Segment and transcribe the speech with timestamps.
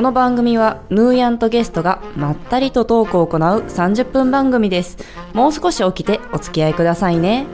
[0.00, 4.96] この番組はヌーヤンとゲストがまったりとトークを行う30分番組です。
[5.34, 7.44] もう少し起きてお付き合いくださいね。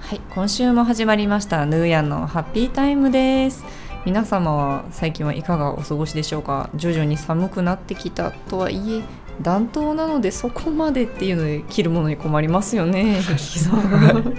[0.00, 3.81] はい今週も始まりましたヌーヤンのハッピータイムです。
[4.04, 6.70] 皆様は最近はいかがお過ごしでしょうか？
[6.74, 9.02] 徐々に寒くなってきたとはいえ
[9.40, 13.22] 暖冬なのでそこまでっていうので着るものに困りますよね。
[13.22, 14.34] ヒッキーさん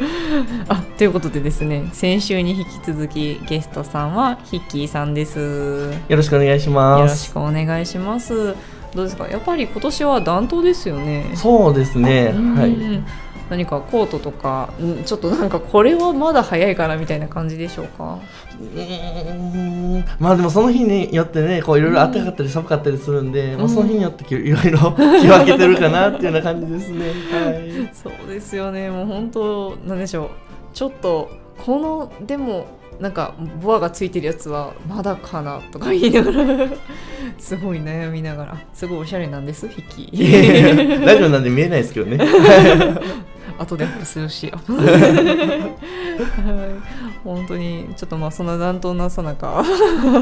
[0.67, 5.39] あということでですね先週に引き続きゲストさんはヒッキーさんです。
[5.39, 7.25] よよろしくお願いしろます。
[7.25, 8.55] しくお願いします。
[8.93, 9.27] どうですか？
[9.27, 11.31] やっぱり今年は暖冬ですよね。
[11.35, 12.33] そうですね。
[12.35, 12.55] うん。
[12.55, 12.77] はい。
[13.53, 18.17] 何かコートとかんちょっとなんかこれはまだ早いかなみたいな感じでしょうか？
[18.59, 20.05] うーん。
[20.19, 24.79] まあでもその日によってね、こういろいろ暖かかったり寒かったりするんで、まあその日によっていろいろ
[25.21, 27.05] 気分けてるかなっていうような感じですね。
[27.31, 27.89] はい。
[27.93, 28.89] そうですよね。
[28.89, 30.29] もう本当なんでしょう。
[30.73, 31.29] ちょっと
[31.63, 32.65] このでも
[32.99, 36.67] なんかボアがついてるやつはまだかなとか言いながら
[37.39, 38.53] すごい悩みながら。
[38.53, 41.03] あすごいおしゃれなんです引き。
[41.05, 42.17] ラジオなんで見えないですけどね。
[43.59, 44.51] 後でアップするし。
[44.51, 44.63] はい。
[47.23, 49.63] 本当にちょっとまあそんな暖冬なさなか。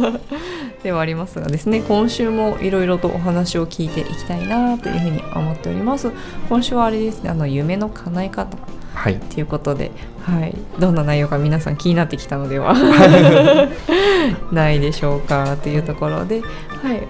[0.83, 6.11] ではありますがですね今週もいろいろとお話を聞いていきたいなというふうに思っております。
[6.49, 8.57] 今週はあれですねあの夢の叶え方。
[8.93, 9.15] はい。
[9.15, 9.91] ということで、
[10.23, 12.75] はい、どんな内容か皆さん気になってきたのでは。
[14.51, 17.07] ないでしょうかというところで、はい、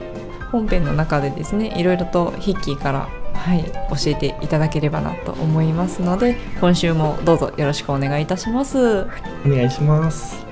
[0.52, 3.10] 本編の中でですねいろいろとヒッキーから、
[3.42, 9.08] はい、教えていただければなと思いますので今週もどうぞよろしくお願いいたします。
[9.46, 10.46] お願いします。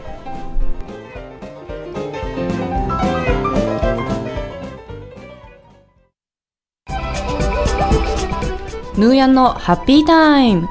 [8.97, 10.67] ヌーヤンのハッピータイム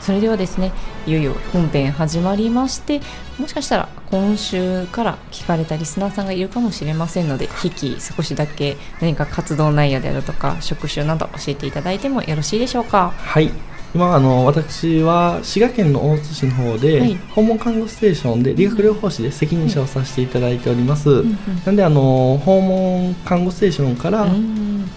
[0.00, 0.72] それではですね
[1.06, 3.00] いよいよ本編始まりまして
[3.38, 13.12] もしかしたら今週から聞かれたリスナーさんがいるかもしれませんので引き少しだけ何か活動内容であるとか職種など教えていただいてもよろしいでしょうか？
[13.16, 13.50] はい。
[13.92, 21.10] 今あの私は滋賀県の大津市の方で、はい訪問看護ステーションで理学療法士で責任者をさせていただいております。
[21.10, 21.36] うん
[21.66, 24.88] なんであの訪問看護ステーションからうん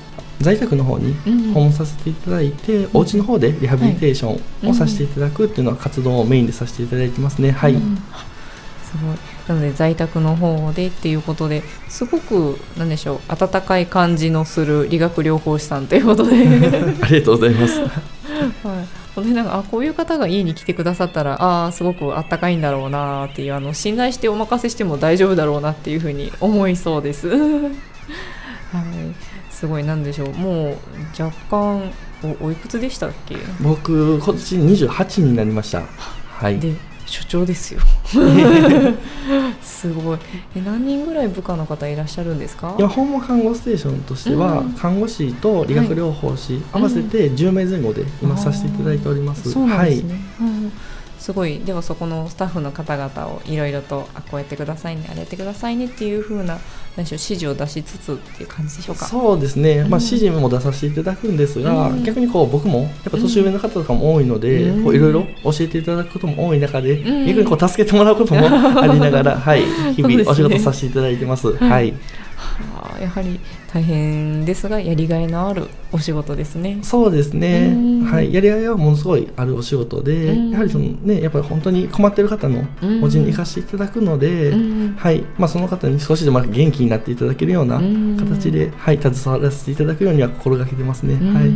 [0.43, 7.51] 在宅の方にうん訪問させていただいて、お家の方でリハビリテーションをさせていただくっていうのは活動をメインでさせていただいてますね。
[7.51, 7.73] はい。
[7.73, 7.97] うん
[8.93, 9.17] すごい
[9.47, 16.47] なので在宅の方でっていうことですごくなんでしょう温かい感じのする理学療法士さんということで、はい、
[17.01, 17.81] ありがとうございます。
[19.15, 27.29] 本当になんかあこういう方が家に来てくださったらあーすごくあったかいんだろうなっていうあの信頼してお任せしても大丈夫だろうなっていうふうに思いそうです。
[28.77, 29.83] はい、すごい。
[29.83, 30.33] なんでしょう。
[30.33, 30.77] もう
[31.21, 31.91] 若干
[32.41, 33.35] おおいくつでしたっけ？
[33.61, 35.83] 僕今年28になりました。
[35.83, 36.59] はい。
[36.59, 36.73] で
[37.05, 37.81] 所長ですよ。
[39.61, 40.19] すごい。
[40.55, 42.75] え何人ぐらい部下の方いらっしゃるんですか？
[42.79, 44.73] 今訪問看護ステーションとしては、うん。
[44.73, 49.51] 看護師と理学療法士、合わせて10名前後で今させていただいております。
[49.51, 50.49] そうなんですね、はい。
[50.49, 50.71] うん
[51.23, 51.59] すごい。
[51.59, 56.59] ではそこのスタッフの方々をいろいろとあこうやってくださいねあれやってくださいねっていう風な
[56.97, 59.05] 何でしょう指示を出しつつっていう感じでしょうか？
[59.05, 59.91] そうですね、まあ、うん。
[60.03, 62.03] 指示も出させていただくんですが、うん。
[62.03, 67.25] 逆にこう僕もやっぱ年上の方とかも多いので、いろいろ教えていただくことも多い中で、うん。
[67.25, 68.41] 逆にこう助けてもらうことも
[68.81, 69.63] ありながら、はい、
[69.95, 71.55] 日々お仕事させていただいてます。
[71.55, 71.93] はい
[72.43, 73.39] はあやはり
[73.71, 76.79] 大変ですがやりがいのあるお仕事ですね。
[76.83, 78.05] そうですね、うん。
[78.05, 80.49] はい、やりがいはものすごいあるお仕事で、うん。
[80.51, 82.65] やはりそのね、やっぱり本当に困ってる方の
[83.01, 84.95] お家に行かせていただくので、うん。
[84.95, 88.17] はい、まあその方に少しでも元気になっていただけるようなうん。
[88.17, 91.13] 形で、はい、携わらせていただくようには心がけてますね。
[91.15, 91.33] うん。
[91.33, 91.51] はい。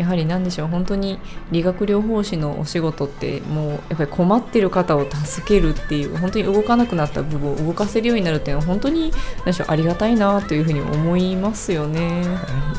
[0.00, 1.18] やはり何でしょう本当に
[1.50, 12.22] 理学療法士のお仕事ってもうやっぱり困ってる方を助けるっていう本当に動かなくなった部分を動かせるようになるっていうのは本当に何でしょうありがたいなというふうに思いますよね。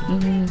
[0.10, 0.48] うん、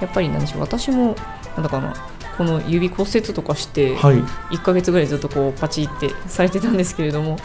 [0.00, 1.14] やっぱり何でしょう私も
[1.54, 1.94] なんだかな
[2.36, 4.16] この指骨折とかしてはい。
[4.16, 7.38] 1ヶ月ぐらいずっとこうパチってされてたんですけれども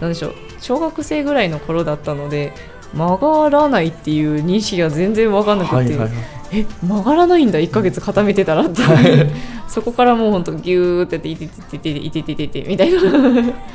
[0.00, 2.52] なんでしょう小学生ぐらいの頃だったので
[2.94, 7.58] 曲がらないっていう認識が全然分かんなくて、はいはいはいえ曲がらないんだ。
[7.58, 8.80] 1ヶ月固めてたらって。
[8.80, 9.30] いう、はい。
[9.68, 13.00] そこからもうほんとギューってていててていててててみたいな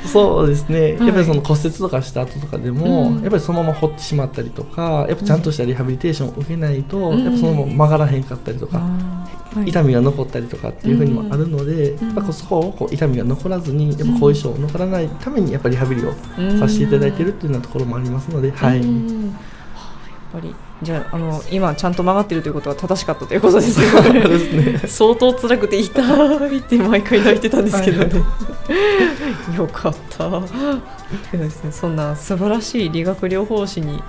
[0.04, 8.84] そうですね、はいやっぱりその骨折とかした後とかでも、うんやっぱりそのまま掘ってしまったりとかやっぱちゃんとしたリハビリテーションを受けないと、うんやっぱそのまま曲がらへんかったりとか、は
[9.20, 9.24] い
[9.66, 16.12] 痛みが残ったりとかっていうふうにもあるので、うんやっぱそこをこう痛みが残らずにやっぱ後遺症残らないためにやっぱりリハビリを
[16.58, 18.82] させていただいてるっていうようなところもありますので、はい、
[20.34, 24.78] ぱりじゃああの今ちゃんと曲がってるということは正しかったということですそうね。
[24.86, 26.02] 相当辛くて痛
[26.46, 28.22] いって毎回泣いてたんですけどね、
[29.56, 30.40] よかった。
[31.32, 34.02] ですねそんな素晴らしい理学療法士に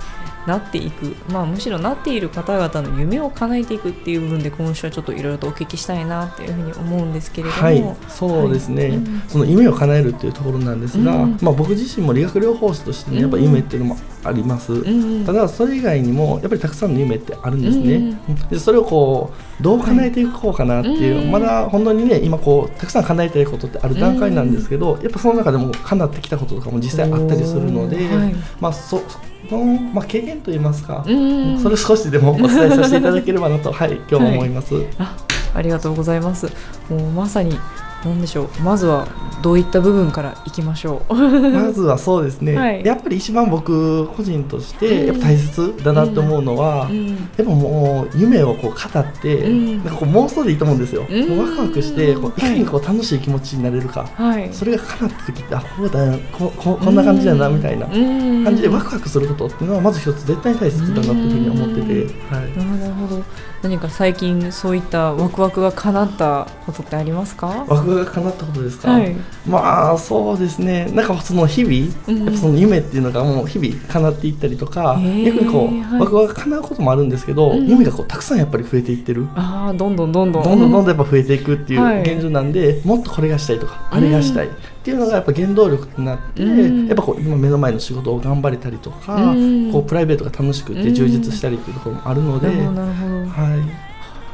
[0.46, 9.22] なっていく、まあ、むしろなっている方々の夢を叶えていくっていう部分で今週はちょっといろいろとお聞きしたいなっていうふうに思うんですけれども、はい、そうですね、はいうん。
[9.28, 11.38] その夢を叶えるっていうところなんですが、うん。
[11.42, 15.24] まあ、僕自身も理学療法士としてねやっぱ夢っていうのもあります、うん。
[15.24, 17.94] ただそれ以外にもやっぱりたくさんの夢ってあるんですね、
[18.28, 21.30] うんでそれをこうどう叶えていこうかなっていう、うん。
[21.30, 28.34] まだ本当にね今こうたくさん叶えたいことってある段階なんですけど、やっぱその中でも叶ってきたこととかも実際あったりするので、はい。
[28.60, 29.18] まあそそ
[29.50, 31.58] の、まあ、経験といいますか、うん。
[31.60, 34.74] それを少しでもお伝えさせていただければなと、はい、今日は思います。
[34.98, 35.16] あ
[35.54, 36.46] ありがとうございます。
[36.90, 37.58] もうまさに
[38.04, 38.62] 何でしょう。
[38.62, 39.06] まずは
[39.42, 41.14] どういった部分からいきましょう。
[41.14, 42.84] まずはそうですね、はい。
[42.84, 44.88] やっぱり一番僕個人としうん。
[44.88, 47.08] てやっぱ大切だなと思うのは、うん。
[47.08, 49.84] やっぱもう夢をこう語って、うん。
[49.84, 51.28] なんかこう妄想でいいと思うんですよ、うん。
[51.28, 54.48] もうワクワクしてこういかにこう楽しい気持ちになれるか、はい。
[54.52, 57.86] それが叶った時ってあこうだよこうこうこんな感じだなみたいな。
[57.86, 63.22] 感感じでワクワクすることっていうのはまず一つ絶対に大切だなというふうに思ってて、はい、なるほど
[63.62, 67.64] 何か最近そういったワクワクが叶ったことってありますか？
[67.66, 69.16] ワクワクが叶ったことですか、はい、
[69.46, 70.86] まあそうですね。
[70.92, 79.26] なんかその日々、その夢っていうのがもう日々叶っていったりとか、うん、こう、えー、ワクワクが叶うこともあるんですけど、はい、夢がこうたくさんやっぱり増えていってる。
[79.34, 80.42] ああどんどんどんどん。
[80.42, 84.54] どんどんどんやっぱ増えていくっていう現状なんで、はい、もっとこれがしたいとかあれがしたい、うん
[84.86, 86.86] っていうのがやっぱ原動力になって、うん。
[86.86, 89.72] やっぱこう今目の前の仕事を頑張れたりとか、うん。
[89.72, 93.66] こうプライベートが楽しくて充実したりっていうところもあるので、は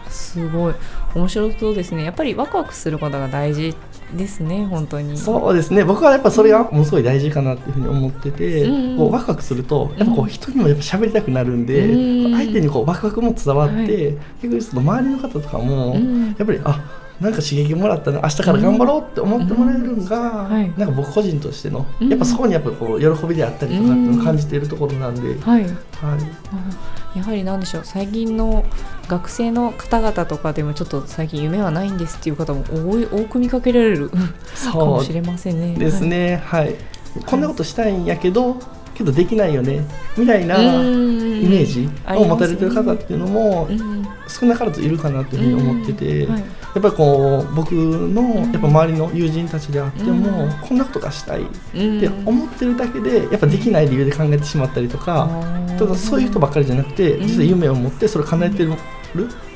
[0.06, 0.74] い、すごい。
[1.14, 2.04] 面白そうですね。
[2.04, 3.74] やっぱりワクワクすることが大事
[4.14, 5.16] ですね本当に。
[5.16, 5.84] そうですね。
[5.84, 8.98] 僕はやっぱそれがものすごい大事かなっていうふうに思ってて、うん。
[8.98, 12.36] こうワクワクするとやっぱこう人にもやっぱ喋りたくなるんで、うん。
[12.36, 14.18] 相手にこうワクワクも伝わって、はい。
[14.42, 16.26] 逆にその周りの方とかも、うん。
[16.26, 20.52] やっぱりあなんか刺激もらったな明日から頑張ろうって思ってもらえるのが、うん。
[20.52, 20.72] はい。
[20.76, 22.08] なんか僕個人としての、うん。
[22.08, 25.62] やっぱそこにやっぱこう喜びであったりとかっていうのを感じているところなんで、はい。
[25.62, 25.68] は
[27.14, 28.64] い、やはりなんでしょう最近の
[29.06, 34.10] 学生の方々とかでもちょっと最近夢はないんですっていう方も多い多く見かけられる
[34.72, 35.76] かもしれませんね。
[35.78, 36.42] ですね。
[36.44, 36.74] はい、
[37.24, 38.56] こんなことしたいんやけど
[38.94, 39.86] けどできないよね。
[40.18, 44.02] みたいなはい、イイメージを持たれてる方っていうのもうん。
[44.28, 50.50] 少なからずいるかなというふうに思ってて、はいやっぱりこう僕のやっぱ周りの友人たちであっても、うん。
[50.66, 52.00] こんなことがしたいっうん。
[52.00, 55.28] て思ってるだけでやっぱできない理由で考えてしまったりとか、
[55.78, 57.28] ただそういう人ばっかりじゃなくてうん。
[57.28, 58.72] 実は夢を持ってそれを叶えてる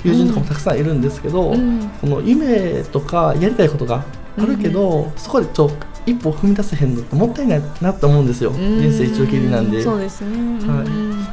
[0.05, 1.89] 友人とかもたくさんいるんですけど、うん。
[2.01, 4.05] この夢とかやりたいことが
[4.39, 5.71] あるけど、そこでちょ
[6.05, 9.83] 一歩踏み出せへんのってもったいないなと思うんですよ、人生一度きりなんで。
[9.83, 10.37] そうですね、
[10.69, 10.87] はい。
[10.87, 11.13] うん。
[11.23, 11.25] へ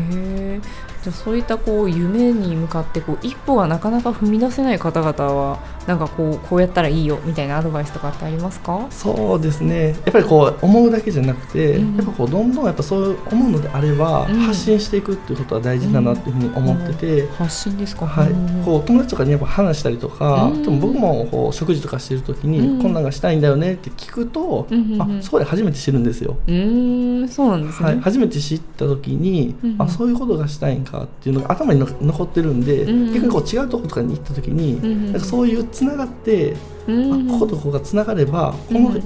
[0.00, 0.60] え
[1.02, 8.86] じゃあそういったこう夢に向かってこう一歩がなかなか踏み出せない方々はなんかこうこうやったらいいよみたいなアドバイスとかってありますか？
[8.90, 9.88] そうですね。
[9.88, 11.96] やっぱりこう思うだけじゃなくて、うん。
[11.96, 18.06] やっぱこうどんどんやっぱそう思うのであれば、うん発信していくっていうことは大事だなっていうふうに思ってて、発信ですか？
[18.06, 18.30] はい。
[18.30, 18.64] うん。
[18.64, 20.62] こう友達とかにやっぱ話したりとか、うん。
[20.62, 22.82] でも僕もこう食事とかしてる時に、うん。
[22.82, 25.18] こんなんがしたいんだよねって聞くと、うんうんうん。
[25.18, 26.36] あそこで初めて知るんですよ。
[26.46, 29.82] うーんそうなんですね、はい、初めて知った時に、うんうん。
[29.82, 33.14] あそういうことがしたいんかっていうのが頭にの残ってるんで、うんうん。
[33.14, 35.12] 逆にこう違うとことかに行った時に、うんうん。
[35.12, 36.56] なんかそういうつながって、
[36.86, 39.02] うんあこことここがつながればこのうん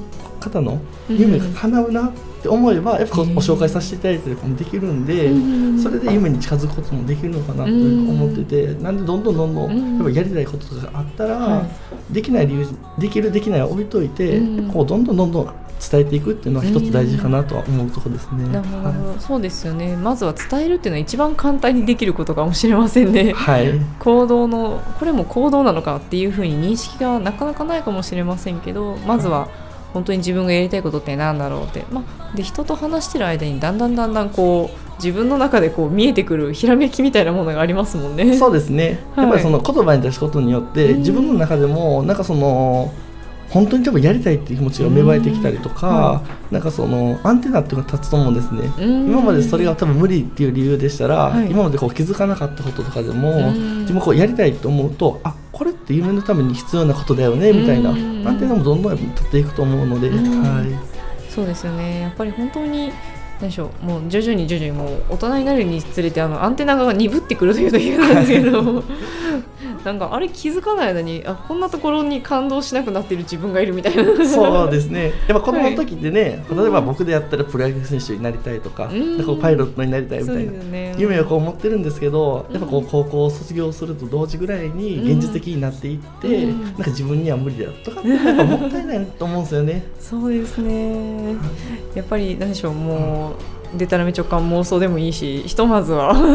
[1.08, 2.12] 夢が叶うなっ
[2.42, 9.94] て思えばやっぱご紹介させていただいたりとかもできるんで、うんそれで夢に近づくこともできるのかなと思ってて、なんでどんどんどんどうん。
[9.94, 11.66] んやっぱやりたいこととかあったら、は
[12.10, 12.14] い。
[12.14, 12.66] できない理由
[12.98, 15.54] できるできないは置いといて、うんこうどんどんどんどん
[15.90, 18.48] 伝えていくっていうのは一つ大事かなとは思うところですね。
[18.48, 19.96] なるほど、はそうですよね。
[19.96, 23.30] まずは伝えるっていうのは一番簡単にできることかもしれませんね。
[23.30, 23.72] い、はい。
[23.98, 29.48] 行動のこれも行動なのかっていうふうに認識がなかなかないかもしれませんけどまずは
[29.96, 38.36] 本当に自分がやりたいことって何だろうって、まあ、で人と話してる間にだんだんだんだんこう自分の中でこう見えてくるひらめきみたいなものがありますもんね。
[38.36, 40.98] そうですね、はいやっぱりその言葉に出すことによって、うん。
[40.98, 42.92] 自分の中でもなんかその
[43.48, 48.70] 本当に多分やりたいっていう気持ちが芽生えてきたりとか、なんかそのアンテナっていうのが立つと思うんですね。
[48.78, 49.06] うん。
[49.10, 51.50] 今までそれが多分無理っていう理由でしたら、はい。
[51.50, 53.80] 今までこう気づかなかったこととかでも、うん。
[53.80, 58.26] 自分こうやりたいと思うとあこれって夢のために必要なことだよねみたいな、うん。
[58.26, 60.42] アンテナもどんどん立っていくと思うので、うん。
[60.42, 60.66] はい、
[61.30, 62.00] そうですよね。
[62.00, 62.92] やっぱり本当に
[63.40, 63.84] 何でしょう。
[63.84, 68.82] もう徐々に徐々にもう大人になるにつれてあのアンテナが鈍ってくるというと変なんですけど。
[69.84, 74.04] なんかあれ気づかない間にあこんなところに感動しなくなっている自分がいるみたいな。
[74.26, 75.12] そうですね。
[75.28, 79.40] やっぱ子供の時ってね、例えば僕でやったらプロ野球選手になりたいとか,、うん。
[79.40, 80.94] パイロットになりたいみたいなね。
[80.98, 82.54] 夢をこう持ってるんですけど、うん。
[82.54, 86.62] やっぱこう高校を卒業すると同時ぐらいに現実的になっていって、うん。
[86.64, 89.84] なんか自分には無理だとかってやっぱもったいないと思うんですよね。
[90.00, 91.36] そうですね。
[91.94, 93.35] やっぱり何でしょうもう
[93.76, 96.14] でたらめ直感妄想でもいいしひとまずは。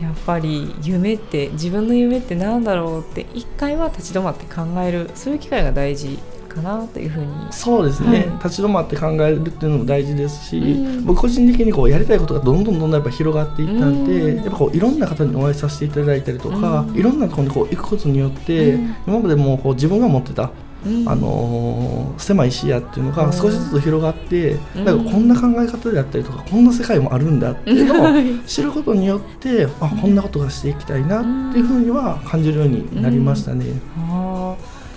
[0.00, 5.10] やっぱり夢って自分の夢って何だろうって一回は立ち止まって考える。
[5.14, 6.18] そういう機会が大事
[6.50, 7.26] かなというふうに。
[7.50, 8.30] そうですね、はい。
[8.44, 11.04] 立ち止まって考えるっていうのも大事ですし、うん。
[11.04, 14.36] 僕個人的にこうやりたいことがどんどんどんどんやっぱ広がっていったんで、うん。
[14.36, 16.96] やっぱこういろんな方にお会いさせていただいたりとか、うん。
[16.96, 18.94] いろんなところにこう行くことによって、うん。
[19.06, 20.50] 今までもうこう自分が持ってた、
[20.86, 21.08] うん。
[21.08, 23.16] あのー狭い視野っていうのうん。
[23.16, 24.84] が少しずつ広がって、うん。
[24.84, 28.38] なんかこんな考え方であったりとかこんな世界もあるんだっていうのをはい。
[28.46, 33.64] 知ることによってあこんなことがしていきたいなっていうふうには感じるようになりましたね。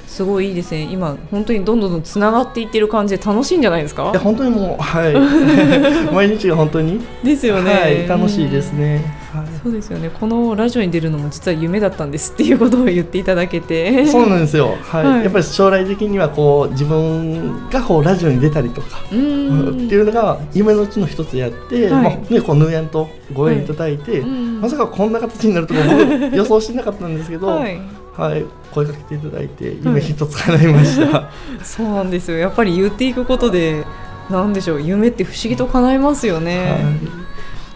[0.07, 0.87] すごいいいですね。
[0.91, 4.11] 今本当にどんどんどんつながっていってる感じで楽しいんじゃないですか？
[4.11, 5.13] いや本当にもうはい。
[6.13, 9.22] 毎日が本当に、ですよね、はい、楽しいですね。
[9.33, 9.47] はい。
[9.63, 10.11] そうですよね。
[10.11, 14.05] このラジオに出るのも実は夢だったんですっていうことを言っていただけて。
[14.05, 15.05] そうなんですよ、はい。
[15.05, 15.23] はい。
[15.23, 22.03] やっぱり将来的にはこう自分がこうラジオに出たりとか、っていうのが夢のうちの一つやって、はい。
[22.03, 24.61] まあね、こうヌーヤンとご縁いただいて、うん。
[24.61, 28.41] まさかこんな形になるとか僕予想してなかったんですけど、ははい。
[28.41, 31.29] い、声かけていただいて夢一つ叶いました。
[31.63, 32.37] そうなんですよ。
[32.37, 33.83] やっぱり言っていくことで
[34.29, 34.81] なんでしょう。
[34.81, 37.22] 夢って不思議と叶いますよね、はい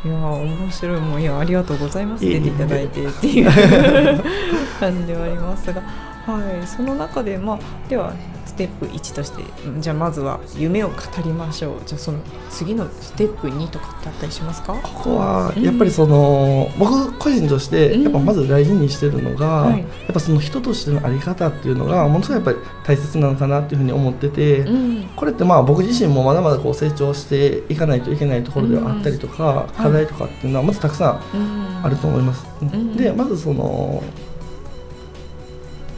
[0.06, 1.02] い、やー面白い。
[1.02, 2.26] もういやありがとうございます。
[2.26, 3.52] 出ていただいてっていう
[4.80, 5.82] 感じではありますが、
[6.28, 8.14] はい、その中でまあでは
[8.46, 11.82] ステップ1としてうんじゃあまずは夢を語りましょう。
[11.86, 12.20] じゃあその
[12.50, 14.74] 次のステップ2とかってあったりしますか？
[14.74, 18.04] ここはやっぱりその、僕個人としてうん。
[18.04, 19.80] やっぱまず大事にしてるのが、はい。
[19.80, 25.08] やっぱその人としてのあり方っていうのがものすごいやっぱり大切なのかなっていうふうに思ってて、うん。
[25.16, 32.46] これってまあ僕自身もまだまだこう成長していかないといけないところではあったりとか、課題とかっていうのはまずたくさんうんあると思います。
[32.66, 32.98] ん。
[32.98, 34.04] でまずその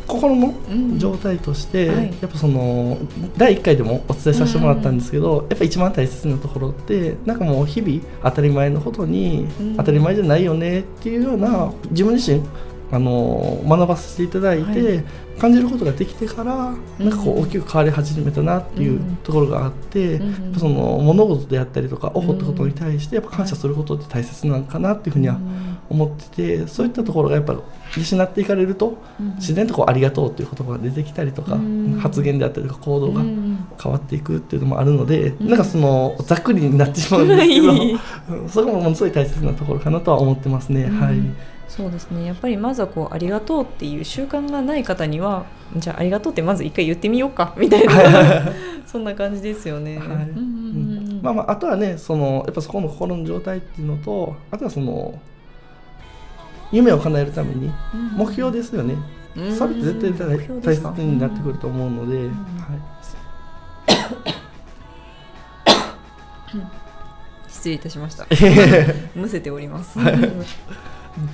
[0.10, 2.14] 心のうん状態として、はい。
[2.20, 2.98] やっぱその
[3.38, 9.78] 第1回でもお伝えさせてもらったんですけど、やっぱ一番大切なところってなんかもう日々当たり前のことに、うん。
[9.78, 12.42] 当たり前じゃないよねっていうような自分自身
[12.92, 15.04] あの学ばせていただいて、は
[15.40, 19.16] 感じることができてからなんかこう大きく変わり始めたなっていううん。
[19.24, 25.40] ところがあって、うんその物事であったりとか起こったことに対してやっぱ感謝することって大切なのかなっていうふうには
[25.90, 27.56] 思っててそういったところがやっぱ
[27.98, 32.00] 失っていかれるとうん自然とこうありがとうっていう言葉が出てきたりとかうん。
[32.02, 40.90] 発言であったりとか行動がうん変わっていくっていうのもあるのでうんなんかそのざっくりになってしまうんですけど そこもものすごい大切なところかなとは思ってますね。
[40.90, 41.14] はい。
[41.14, 41.36] うん
[41.70, 42.26] そうですね。
[42.26, 45.46] やっぱりまずはこうありがとうっていう習慣がない方には
[45.78, 48.52] じゃあありがとうってまず一回言ってみようかみたいな。
[48.88, 50.00] そんな感じですよね。
[50.00, 50.08] はい。
[50.08, 50.26] うんうんう
[51.14, 55.20] んまあまああとはねそのやっぱそこの心の状態っていうのとあとはその
[56.72, 57.72] 夢を叶えるために
[58.16, 58.96] 目標ですよね、
[59.36, 59.56] うん。
[59.56, 60.28] それって絶対
[60.62, 62.30] 大切になってくると思うので、はい、
[67.48, 68.26] 失礼いたしました。
[69.16, 70.00] むせております。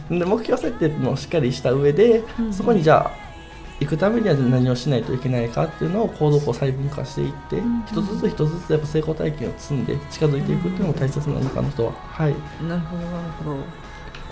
[0.10, 3.26] で目標設定っていうのをしっかりした上で、うんそこにじゃあ
[3.82, 12.36] 行くためには何をしないといけないかっていうのを行動を細分化していって、ん一つずつ一つずつやっぱ成功体験を積んで近づいていくっていうのも大切なのかなとは、はい、
[12.68, 13.58] なるほどなるほど。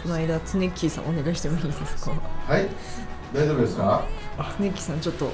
[0.04, 2.12] この間ツネッキーさんお願いしてもいいですか？
[2.48, 2.68] はい、
[3.34, 4.06] 大丈夫ですか？
[4.56, 5.30] ツネッキーさんちょっと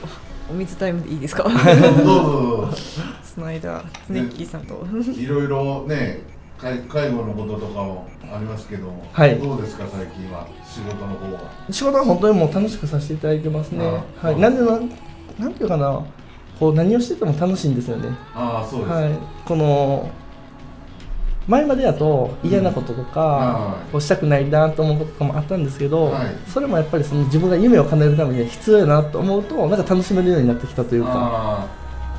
[0.49, 1.43] お水タイムでいいですか？
[1.43, 2.77] どうぞどうぞ。
[3.23, 4.87] その間ツネッキーさんと。
[5.15, 6.21] いろいろね、
[6.61, 9.39] 介介護のこととかもありますけども、はい。
[9.39, 10.47] どうですか最近は？
[10.65, 11.39] 仕事の方は。
[11.71, 13.85] 仕事は本当にもう楽しくさせていただいてますね。
[14.21, 14.39] あはい。
[14.39, 14.89] なんでなん
[15.39, 16.03] なんていうかな。
[16.59, 18.09] こう何をしてても楽しいんですよね。
[18.35, 19.11] ああそうです、はい。
[19.45, 20.09] この
[21.47, 26.35] 前までやと嫌なこととか、うしたくないなと思うこととかもあったんですけど、はい。
[26.45, 31.65] それもやっぱりその自分が夢を叶えるためには必要やなと思うとなんか楽しめるようになってきたというか。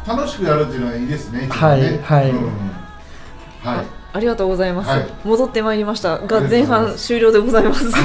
[0.09, 1.49] 楽しくやるっていうのはいいですねね。
[1.49, 2.31] はい。
[2.31, 2.47] うん。
[3.61, 5.07] はいありがとうございます、はい。
[5.25, 6.19] 戻ってまいりました。
[6.19, 7.87] が前半終了でございます。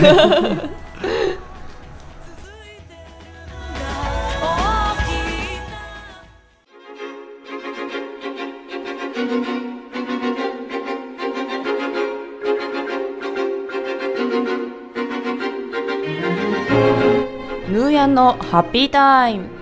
[17.68, 19.55] ヌーヤンのハッピータイム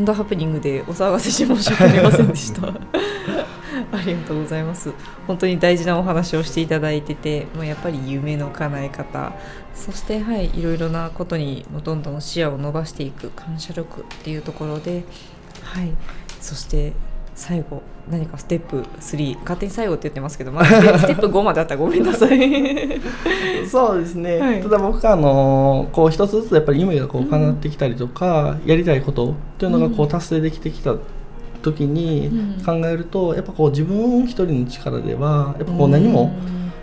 [0.00, 2.68] んだハプニングでお騒がせし申し訳ありませんでした。
[3.90, 4.92] ありがとうございます。
[5.26, 9.32] 本当に大事なお話をしていただいてて、もうやっぱり夢の叶え方、
[9.74, 15.04] そしてはい、いろいろなことにもうどんどん視野を伸ばしていく感謝力っていうところで、
[15.62, 15.92] はい、
[16.40, 16.92] そして
[17.38, 23.00] 最後何かステップ3勝手に最後って言ってますけど、まあ、ステップ 5まであったらごめんなさい。
[23.70, 24.60] そうですね、はい。
[24.60, 30.96] ただ僕はあのこう一つずつやっぱり夢がこう叶ってきたりとか、やりたいことっていうのがこううん達成できてきた
[31.62, 32.64] 時にうん。
[32.64, 36.32] 考えると、やっぱこう自分一人の力ではやっぱこう何も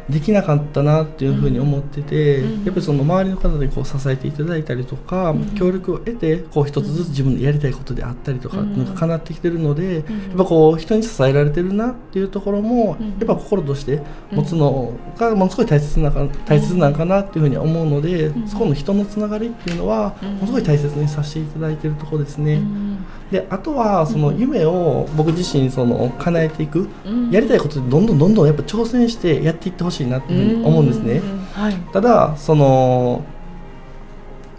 [0.09, 2.63] できなかったなっていうふうに思ってて、うん。
[2.63, 5.45] やっぱりその周りの方でこう支えていただいたりとか、うん。
[5.55, 8.71] 協力を得てこう一つずつ自分でやりたいことであったりとかうん。
[8.71, 10.23] っていうのが叶ってきてるので、うん。
[10.27, 13.09] やっぱこう人に支えられてるなっていうところも、うん。
[13.09, 18.47] やっぱ心として持つのがものすごい大切なか大切なんかなっていうふうに思うので、ん。
[18.47, 20.33] そこの人のつながりっていうのは、うん。
[20.35, 22.55] ものすごい大切にさせていただいてるところですね。
[22.55, 22.97] うん。
[23.31, 27.31] であとはその夢を僕自身その叶えていく、うん。
[27.31, 31.21] やりたいことでどんどんどんどんやっぱ挑戦してやっていってほしいなっていうふうに思うんですね。
[31.53, 31.73] はい。
[31.93, 33.23] ただその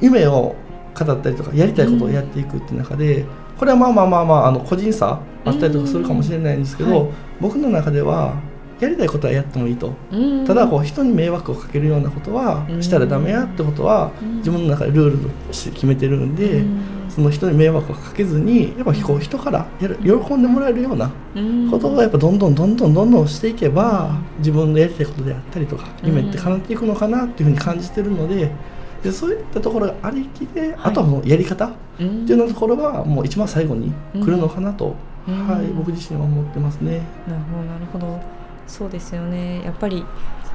[0.01, 0.55] 夢を
[0.99, 3.25] 語ったりとかやりたいことをやっていくっていう中で、
[3.59, 8.41] これはまあまあまあまああの個人差あったりとかするかもしれないんですけど、うんはい僕の中では
[8.81, 9.95] やりたいことはやってもいいと。
[10.47, 12.83] ただこう人に迷惑をかけるようなことはうん。
[12.83, 14.37] したらダメやってことはうん。
[14.39, 16.65] 自分の中でルールとして決めてるんで、
[17.09, 21.11] その人に迷惑をかけずにやっぱこう人からやる喜んでもらえるような
[21.71, 28.53] ことをやっぱどんどんどんどんどんどんしていけば自分のやりたいことであったりとか夢って叶っていくのかなっていうふうに感じてるので
[29.03, 34.95] でそういったところがありきで、あとはもうやり方っていうようなところがもう一番最後に来るのかなと、
[35.27, 35.49] うん。
[35.49, 37.01] はい、僕自身は思ってますね。
[37.27, 38.36] なるほどなるほど
[38.67, 39.63] そうですよね。
[39.65, 40.05] やっぱり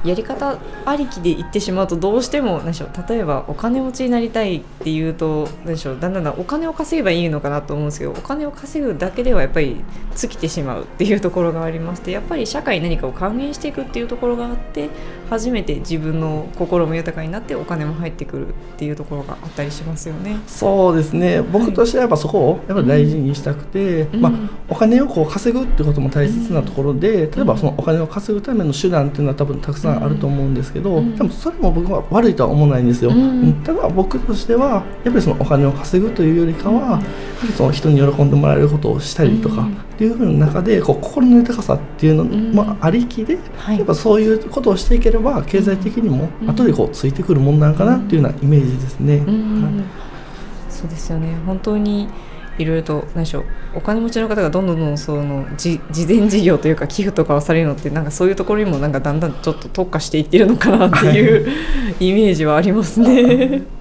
[0.04, 9.84] やり方ありきで言ってしまうとどうしても何でしょう例えばお金持ちになりたいっていうと何でしょうだんだんだんお金を稼げばいいのかなと思うんですけどお金を稼ぐだけではやっぱり
[10.16, 14.90] 尽きてしまうっていうところがありましてやっぱり社会に何かを還元していくっていうところがあって
[15.30, 20.36] 初めて自分の心も豊かになってお金も入ってくるっていうところがあったりしますよね。
[20.46, 21.40] そうですね。
[21.40, 24.20] 僕としてはやっぱそこをやっぱり大事にしたくて、うん。
[24.20, 24.32] まあ、
[24.68, 31.16] お金をこう稼ぐってことも大切なところで、例えばそのお金を稼ぐための手段っていうのは多分たくさんあると思うんですけど、うん。
[31.16, 33.16] でもそれも僕は悪いとは思わないんですよ、うん。
[33.18, 33.52] うん。
[33.64, 39.72] ただ僕としてはやっぱりそのお金を稼ぐというよりかは、やっぱりその人に喜んでもらえることをしたりとかうん。
[39.72, 43.78] っていうふうな中でこう心の豊かさっていうのもありきで、はい。
[43.78, 46.50] やっぱそういうことをしていければ経済的にもうん。
[46.50, 49.16] 後でこうついてくるもんなんかなっていうようなイメージですね。
[49.16, 49.62] うん。
[49.62, 49.72] はい。
[50.68, 51.36] そうですよね。
[51.46, 52.08] 本当に
[52.62, 53.44] いろいろと何でしょう
[53.76, 61.48] お金持ちの方がどんどんどんそのじ事前事業というか寄付とかをされるのってなんかそういうところにもなんかだんだんちょっと特化していってるのかなっていう
[62.00, 63.62] イメージはありますね。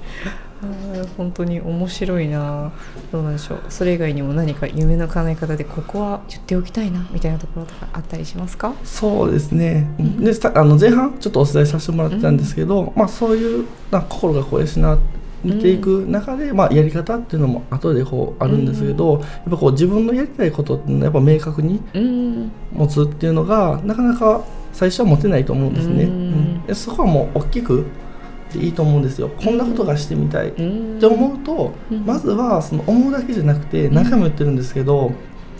[1.17, 2.71] 本当に面白いな。
[3.11, 3.59] どうなんでしょう。
[3.69, 8.73] それ以外にも何か夢の叶え方でここは言っておきたいなみたいなところとかあったりしますか？
[8.83, 22.51] そうですね、んでさあの前半ちょっとお伝えさせてもらってたんですけど、まあ、そういうな心がこう養っていく中で、まあ、やり方っていうのも後でこうあるんですけど、やっぱこう自分のやりたいことってやっぱ明確にうん。
[22.73, 26.75] 持つっていうのがなかなか最初は持てないと思うんですね、うん。
[26.75, 27.85] そこはもう大きく
[28.53, 29.29] でいいと思うんですよ。
[29.29, 30.97] こんなことがしてみたい、うん。
[30.97, 32.05] って思うと、うん。
[32.05, 35.11] まずはその思うだけじゃなくて何回も言ってるんですけど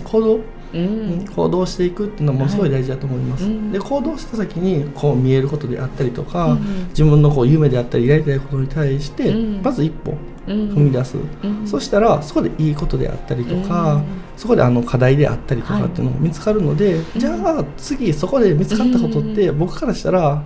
[0.03, 0.39] 行動
[0.73, 1.25] うん。
[1.25, 3.71] 行動していくっていうのはものすごい大事だと思います、はいうん。
[3.71, 9.61] で行動した先にこう見えることであったりとか、うん自分のこう夢であったりやりたいことに対して、うん。
[9.61, 10.13] まず一歩
[10.47, 10.69] うん。
[10.71, 11.67] 踏み出す、うん。
[11.67, 14.03] そしたらそこでいいことであったりとか、うん。
[14.37, 20.43] そこであの課題であったりとかっていうのも見つかるので、じゃあ次そこで見つかったことって僕からしたら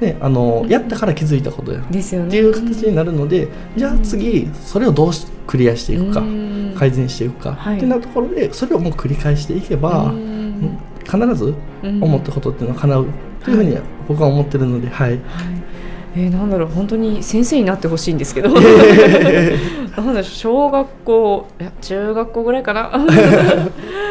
[0.00, 1.80] ね、あのやったから気づいたことや。
[1.90, 2.28] ですよね。
[2.28, 7.76] っていう形になるので、じゃあ次それをどうしクリアしていくか、うん改善していくか、はい。
[7.78, 13.06] ってなところでそれをもう繰り返していけば、うん必ず思ったことっていうのは叶う
[13.42, 15.20] というふうに僕は思ってるので、はい、はい。
[16.16, 18.50] えー、なんだろう本当に先生になってほしいんですけど。
[19.96, 22.82] なんだ小学校いや中学校ぐらいかな。
[22.84, 24.07] は い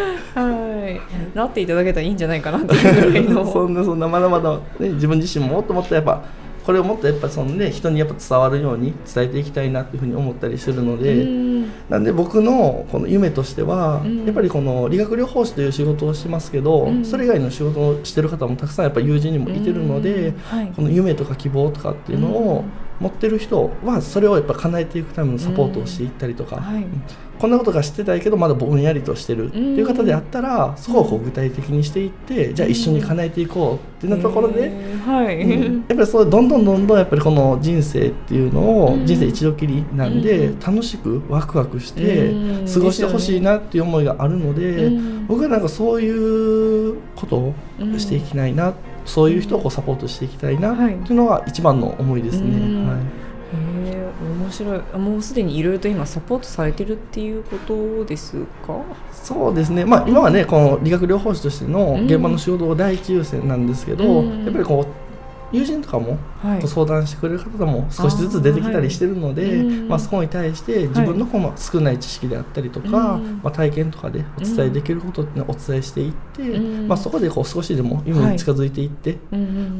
[1.33, 3.45] なっていただけたらいいんじゃないかなというぐらいの。
[3.51, 6.23] そんなそんなまだまだ、ね、自分自身ももっともっとやっぱ
[6.67, 11.71] これをもっとやっぱそのね人にやっぱ伝わるように伝えていきたいなっていうふうに思ったりするので、うん。
[11.89, 14.25] なんで僕のこの夢としては、うん。
[14.25, 17.05] やっぱりこの理学療法士という仕事をしますけど、うん。
[17.05, 20.37] それ以外の仕事をしてる方もたくさんやっぱ友人にもいてるので、うん。
[20.39, 20.73] はい。
[20.75, 22.65] この夢とか希望とかっていうのを
[22.99, 26.85] 持ってる人はそれをやっぱ叶えていくためのサポートをしていったりとか、はい
[27.39, 34.71] こんなことが知ってたいけどまだぼんやりとしてるっていう方であったら、そこをこう具体的にしていってじゃあ一緒に叶えていこうっていうところで。
[34.71, 35.75] えーはい、うん。
[35.75, 39.05] やっぱりそうどんどんどんどんやっぱりこの人生っていうのを、うん。
[39.05, 40.59] 人生一度きりなんで、うん。
[40.59, 42.67] 楽しくワクワクしてうん。
[42.67, 45.27] 過ごしてほしいなっていう思いがあるので、うん。
[45.27, 46.09] 僕はなんかそうい
[46.91, 48.73] うことをうんしていきたいな、
[49.05, 52.57] そういう人をこうサポートしていきたいなはいっていうのが一番の思いですね。
[52.57, 52.87] うん。
[52.87, 53.26] はい
[54.47, 54.81] 面白い。
[54.93, 58.81] あもうすでにいろいろと今サポートされてるっていうことですか？
[59.11, 64.45] そうですね、まあ、今はねこの理学療法士としての現場の仕事が第一優先なんですけど、うん。
[64.45, 65.07] やっぱりこう
[65.49, 66.61] 友人とかもはい。
[66.61, 69.55] ご相談してくれる方も少しずつ出てきたりしてるので、はい。
[69.55, 69.87] うん。
[69.87, 73.39] まあ、そこに対して自分のこの少ない知識であったりとか、うん。
[73.43, 76.87] まあ、体験とかでお伝えできることってお伝えしていって、うん。
[76.87, 79.17] まあ、そこでこう少しでも夢に近づいていって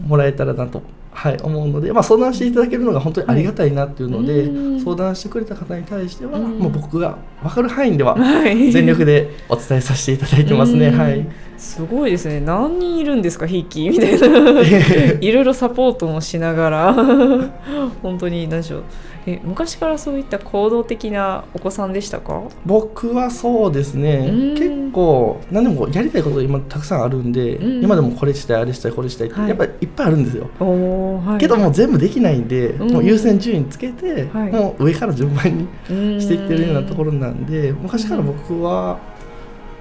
[0.08, 0.82] もらえたらなと、
[1.18, 4.80] はい、思うので、まあ、相談していただけるのが本当にありがたいなっていうので、うん。
[4.80, 6.60] 相談してくれた方に対しては、うん。
[6.60, 8.72] もう僕が分かる範囲でははい。
[8.72, 10.90] 全力でお伝えさせていただいてますね。
[10.90, 11.00] うん。
[11.00, 11.28] はい。
[11.58, 12.40] すごいですね。
[12.40, 13.90] 何人いるんですかひいき？
[13.90, 14.28] みたいな。
[15.20, 16.94] いろいろサポートもしながら。
[18.04, 18.84] 本当に何でしょう。
[19.26, 22.44] え昔からそういった行動的なお子さんでしたか？
[22.64, 24.56] 僕はそうですね、うん。
[24.56, 27.84] 結構何でもやりたいことが今たくさんあるんで、うん。
[27.84, 29.50] 今でもこれしたいあれしたいこれしたいって、はい。
[29.50, 31.40] やっぱりいっぱいあるんですよ、はい。
[31.40, 32.92] けどもう全部できないんで、うん。
[32.94, 34.52] もう優先順位つけて、はい。
[34.52, 36.20] もう上から順番にうん。
[36.20, 38.98] していってるようなところなんで昔から僕は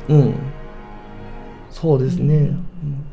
[0.09, 0.35] うん。
[1.71, 2.43] そうですね、うん。
[2.43, 2.59] うん。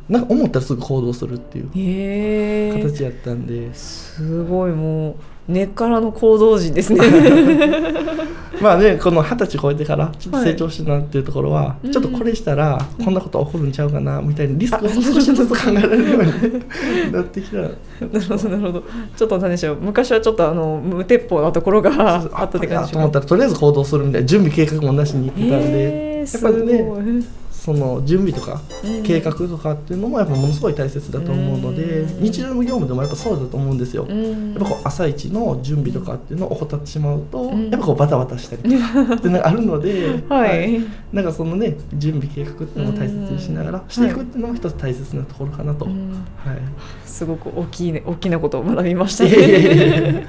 [0.10, 5.16] なんか思ったらすぐ行動するっていう形やったんで、すごいもう
[5.48, 7.00] 根っからの行動人ですね。
[8.62, 16.24] まあねこの二十歳超えてからちょっとはい成長したなっていうところは、うんちょっとこれしたらこんなこと起こるんちゃうかなみたいなリスクを少しずつ考えられるよう。
[16.24, 17.58] に なってきた。
[17.58, 18.84] らなるほどなるほど。
[19.16, 19.78] ちょっと何でしょう。
[19.82, 21.92] 昔はちょっとあの無鉄砲なところが
[22.34, 32.24] あったって感じと思ったらとりあえず行動するみたいな準備計画もなしに行ってたんで、へーやっぱりねその準備とかうん計画とかっていうのもやっぱものすごい大切だと思うので、うん。
[32.24, 34.04] 日常の業務でもやっぱそうだと思うんですよ。
[34.04, 34.52] うん。
[34.52, 37.70] やっぱこう朝一の準備とかっていうのを怠ってしまうと、うん。
[37.70, 40.82] やっぱこうバタバタしたりとかっていうのがあるので、 はい。
[41.14, 46.12] なんかそのね準備計画っていうのを大切にしながらしていくっていうのも一つ大切なところかなと、うん。
[46.36, 46.58] はい。
[47.06, 50.28] すごく大きいね大きなことを学びましたね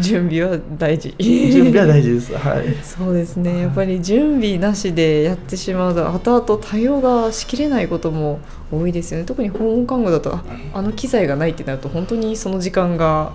[0.00, 1.14] 準備は大事。
[1.18, 2.34] 準備は大事です。
[2.34, 2.74] はい。
[2.82, 3.62] そうですね。
[3.62, 8.40] やっぱり準備なしでやってしまうと後々対応がしきれないことも
[8.70, 9.26] 多いですよね。
[9.26, 13.32] 特に訪問看護だとああの機材がないってなると本当にその時間が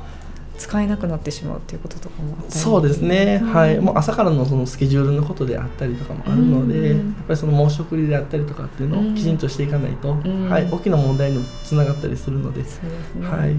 [0.57, 3.53] 使えなくなってしまうっていうこととかもそうですね、うん。
[3.53, 3.79] はい。
[3.79, 6.97] もう朝からのそのスケジュールのことであったりとかもあるので、うん。
[6.97, 10.49] やっぱりその申し送りであったりとかっていうのをきちんとしていかないと、ん。
[10.49, 13.55] はい、大きな問題にもつながったりするので、そうですね、はい、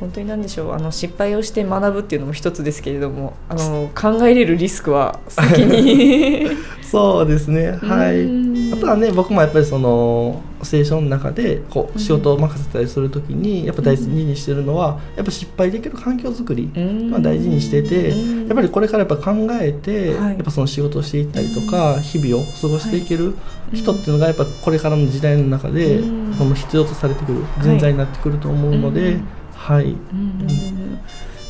[0.00, 6.46] 本当に何でしょうあの失敗をして学ぶっていうのも一つですけれどもあの考えれるリスクは先に。
[6.86, 8.20] そうですね、はい。
[8.20, 8.72] うん。
[8.72, 17.10] あとはね僕もやっぱりそのステーションの中でこう仕事を任せたりするときにやっぱ大事にしてるのはやっぱ失敗できる環境づくりうん。
[17.10, 18.46] まあ大事にしててうん。
[18.46, 20.34] やっぱりこれからやっぱ考えてはい。
[20.34, 23.34] やっぱその仕事をしていったりとか日々を過ごしていける
[23.72, 26.34] 人っていうのがやっぱこれからの時代の中でうん。
[26.34, 29.28] その必要とされてくる人材になってくると思うのでうん
[29.66, 29.86] はい。
[29.86, 31.00] うん。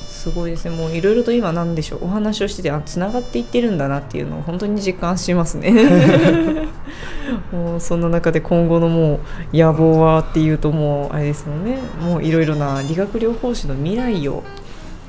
[0.07, 0.75] すごいですね。
[0.75, 2.07] もういろいろと今なんでしょう。
[2.07, 5.71] お話をしててあつながっていってるんだなっていうのを本当に実感しますね。
[7.53, 9.21] もうそんな中で今後のも
[9.53, 11.79] う野望はっていうともうあれですもんね。
[12.01, 14.43] もういろいろな理学療法士の未来を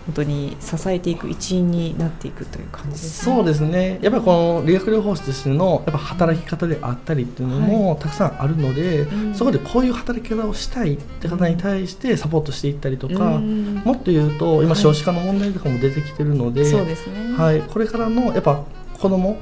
[0.08, 3.36] 本当に支えていく一員になっていくという感じですね。
[3.36, 4.00] そうですね。
[4.02, 9.36] やっぱりこの理学療法士としてのやっぱ働き方であったりっていうのもたくさんあるので、うん。
[9.36, 13.82] そこでこういう働き方をしたいって方に対してサポートしていったりとか、うん。
[13.84, 14.80] もっと言うと今はい。
[14.80, 17.36] 少子化の問題とかも出てきてるので、そうですね。
[17.36, 18.64] はい、これからのやっぱ
[18.98, 19.38] 子供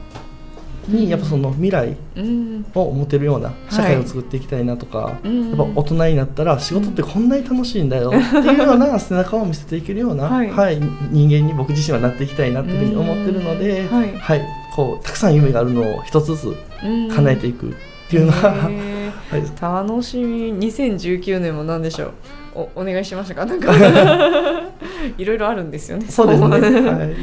[0.87, 2.65] にやっぱその未来うん。
[2.75, 5.49] を持てるような社会を作っていきたいなとか、うん。
[5.49, 14.17] やっぱ大人になったら仕事ってこんなに楽しいんだよっていうような背中を見せていけるような、ははいい人間に僕自身はなっていきたいなっていうふうに思ってるので、うんはい。
[14.17, 14.41] はい、
[14.75, 17.09] こうたくさん夢があるのを一つずつうん。
[17.09, 17.73] 叶えていくっ
[18.09, 20.53] ていうのは、へ はい、ー楽しみ。
[20.59, 22.11] 2019年も何でしょう？
[22.55, 23.45] おお願いしましたか？
[23.45, 23.73] なんか。
[25.17, 26.47] いろいろあるんですよねそうですね。
[26.47, 26.61] はい。
[26.61, 27.15] はい、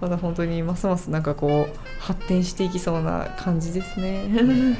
[0.00, 4.76] まだ本当にますますなんかこう発展していきそうな感じですね。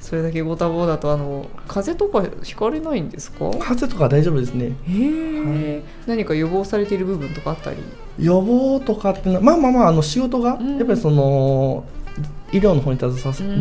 [0.00, 3.38] それだけご多忙だとあの風邪とかひかれないんですか？
[3.50, 4.72] 風邪とか大丈夫ですね。
[4.88, 7.76] へえ、何か予防されている部分とかあったり？
[8.18, 11.84] 予防とかっていうのはまあまあまああの仕事がうんやっぱりその
[12.50, 13.60] 医療の方に携わせうん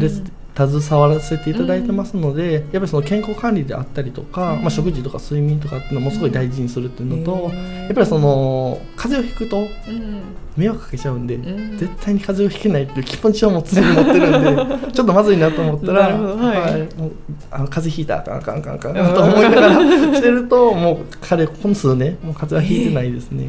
[0.56, 4.62] 携わらせていただいてますので、やっぱりその健康管理であったりとか、うん。
[4.62, 10.22] まあ、食事とか睡眠とかっていうのもすごい大事にするっていうのと、へーやっぱりその風邪をひくとうん。
[10.58, 11.78] 迷惑かけちゃうんで、うん。
[11.78, 17.00] 絶対に風邪をひけないっていう気持ちをもう常に持ってるんで ちょっとまずいなと思ったらはい。
[17.00, 17.12] もう
[17.50, 19.74] あの風邪ひいたあかんあかんあかんあかんあかんと思いながら
[20.16, 23.48] してるともう彼この数年もう風邪はひいてないですね。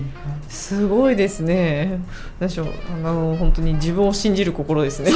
[0.52, 1.98] すごいですね。
[2.38, 5.10] 何でしょうあの本当に自分を信じる心ですね。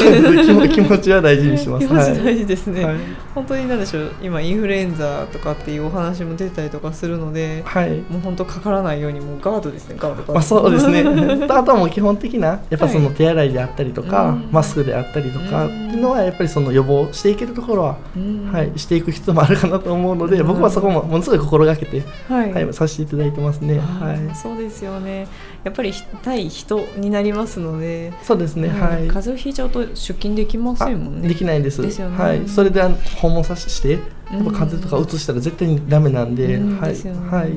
[0.74, 1.84] 気持ちは大事にします。
[1.86, 2.84] 気持ちはい大事ですね。
[2.84, 2.96] はい。
[3.34, 7.62] 本当に何でしょう今インフルエンザとかっていうお話も出たりとかするので。
[7.66, 7.90] はい。
[8.08, 11.04] もう本当かからないようにもうガードですねガードまあ、そうですね。
[11.50, 14.48] あとはもう基本的なやっぱその手洗いであったりとか、うん。
[14.50, 15.90] マスクであったりとかっうん。
[15.90, 18.50] ていうのはやっぱりその予防していけるところは、うん。
[18.50, 20.46] はい、していく必要もあるかなと思うので、うん。
[20.46, 23.78] 僕はそこもものすごい心がけて、はい、はい、させていただいてますね。
[23.78, 25.25] はい、そうですよね
[25.64, 29.08] やっぱり対人になりますので、そうですね、うんはい。
[29.08, 31.26] 風邪をひいちゃうと出勤できませんもんね。
[31.26, 31.82] あできないです。
[31.82, 32.16] ですよね。
[32.16, 32.80] はい、それで
[33.20, 34.00] 訪問させて、やっ
[34.44, 37.52] ぱ風邪とかうつしたら絶対にダメなんで、うんはい、はい、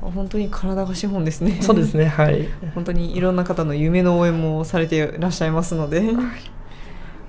[0.00, 1.58] 本当に体が資本ですね。
[1.60, 2.48] そうですね、はい。
[2.74, 6.06] 本当にいろんな方の夢の応援もされていらっしゃいますので、へ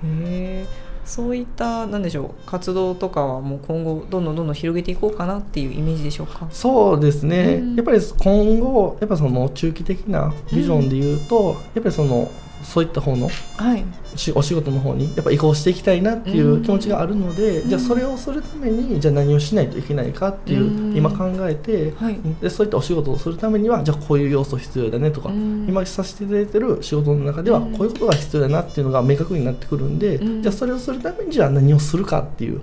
[0.04, 0.66] え
[1.04, 6.48] そういったなんでしょう活動とかはもう今後どんどんどんどん広げていこうかなっていうイメージでしょうか？
[6.50, 12.30] そうですね、うんやっぱり今後やっぱその中期的なビジョンで言うと、やっぱりその
[12.64, 13.84] そういった方のはい。
[14.16, 17.68] しお仕事の方にやっぱ移行していきたいなっていう気持ちがあるので、うん。
[17.68, 20.96] じゃあそれをするためにじゃあ何をしないといけないかっていう、うん。
[20.96, 22.18] 今考えて、はい。
[22.40, 25.66] でそういったお仕事をするためにはじゃあこういう要素必要だねとか、うん。
[25.68, 27.72] 今させていただいてる仕事の中ではうん。
[27.76, 30.42] こういうことが必要だなっていうのが明確になってくるんで、うん。
[30.42, 32.60] じゃあそれをするためにじゃあ何をするかっていう。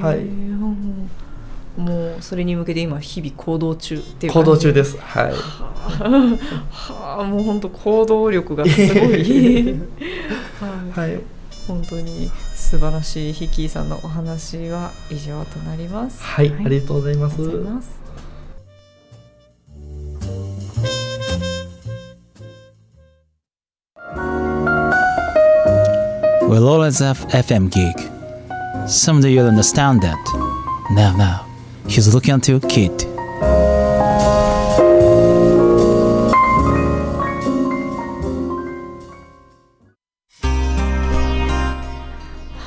[0.00, 0.52] はい
[1.76, 4.82] もうそれに向けて今日々行動中っていう行動中で。
[4.82, 4.98] です。
[4.98, 9.74] はいはあもう本当行動力がすごい。
[10.94, 11.08] はい。
[11.08, 11.20] はい
[11.66, 16.22] 本当に素晴らしいヒッキーさんのお話は以上となります。
[16.22, 17.34] はい、ありがとうございます。
[17.34, 18.02] ありがとうございます。
[26.48, 27.96] We'll always have FM gig.
[28.86, 30.18] Someday you'll understand that.
[30.90, 31.51] Now, now,
[31.86, 33.12] he's looking at you, kid.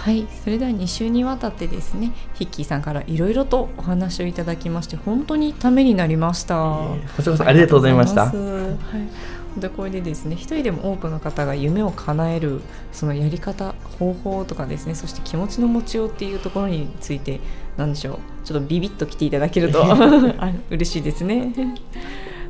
[0.05, 6.55] はい、それでは2週にわたってですね、ヒッキーさんからいろいろとお話をいただきまして、本当にためになりました。
[6.55, 8.33] こちらこそありがとうございましたはい。
[9.57, 17.39] でこれでですね、一人でも多くの方が夢を叶えるそのやり方、方法とかですね、そして気持ちの持ちようっていうところについて、
[17.77, 21.53] なんでしょう、ちょっとビビッと来ていただけるとあ 嬉しいですね。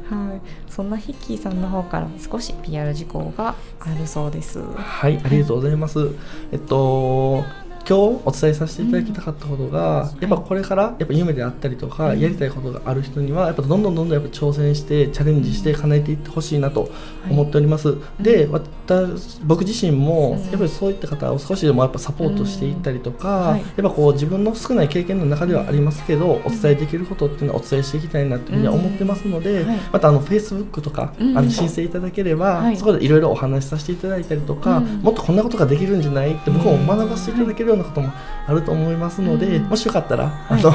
[0.10, 4.62] はい、そんなヒッキーさんの方から少し PR 事項があるそうです。
[4.62, 6.10] はい、ありがとうございます。
[6.52, 7.44] えっと
[7.88, 12.20] 今日お伝えさせていただきたかったことが、やっぱこれからやっぱ夢であったりとか、うん。
[12.20, 16.90] やりたいことがある人にはやっぱどんどんどんどんやっぱ挑戦してチャレンジして叶えていってほしいなと
[17.30, 17.96] 思っております。
[18.20, 20.42] で、私僕自身もうん。
[20.46, 23.60] やっぱりそういった方を少しでもやっぱサポートしていったりとか、はい。
[23.60, 31.38] やっぱこう自分の少ない経験の中ではありますけど、お伝えできることっていうのはお伝えしていきたいなというふうには思ってますので、またあの Facebook とか、うん。
[31.38, 32.78] あの申請いただければ、はい。
[32.78, 34.86] そこでいろいろお話しさせていただいたりとか、うん。
[35.02, 38.12] もっとこんなことができるんじゃないって僕も学ばせていただけるようなことも
[38.48, 39.64] あると思いますので、うん。
[39.66, 40.30] もしよかったら、い。
[40.50, 40.72] あの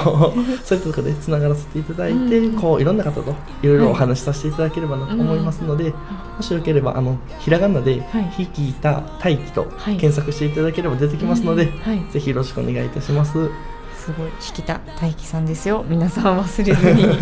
[0.64, 2.60] そういったところでつながらせていただいて、うん。
[2.60, 5.92] こういろんな方といろいろお話しさせていただければなと思いますので、
[6.36, 9.96] もしよければあのひらがなではい「ひきた大気」とはい。
[9.96, 12.02] 検索していただければ出てきますので、はい。
[12.10, 13.50] ぜひよろしくお願いいたします。
[14.00, 15.84] すごい引田大樹さんですよ。
[15.86, 17.20] 皆さん忘れずに、 はい、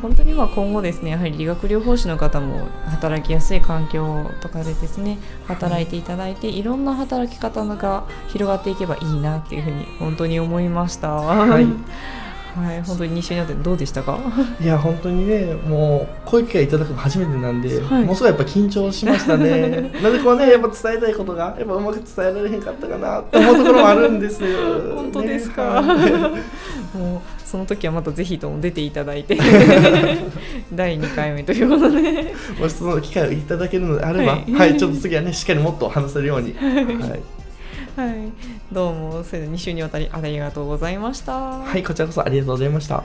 [0.00, 11.10] 本当にまあ今後ですねやはり理学療法士の方も働きやすい環境とかでですね働いていただいていろんな働き方が広がっていけばいいなっていうふうに本当に思いました。
[11.12, 11.66] はい
[12.54, 14.18] はい、本当に2週になってどうでしたか？
[14.60, 18.04] いや本当にねもうこういう機会いただくの初めてなんで、はい。
[18.04, 19.90] もうすごいやっぱ緊張しましたね。
[20.02, 24.40] なぜこうねやっぱ伝えたいことがやっぱうまく伝えられへんかったかなって思うところもあるんです。
[24.94, 26.12] 本当ですか、ねはい。
[26.96, 29.36] もうその時はまたぜひとも出ていただいて。
[30.72, 32.34] 第2回目ということで。
[32.60, 36.54] もしその機会をいただけるのであれば、ははいい、ちょっと次はね、しっかりもっと話せるように。
[36.54, 37.43] はい、
[37.96, 38.32] はい。
[38.72, 43.04] どうもそれで2週にわたりありがとうございました、はい、こちらこそありがとうございました。